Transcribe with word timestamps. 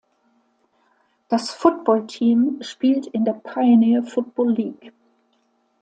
Das 1.27 1.51
Footballteam 1.51 2.57
spielt 2.61 3.05
in 3.05 3.23
der 3.23 3.33
"Pioneer 3.33 4.01
Football 4.01 4.53
League". 4.55 4.93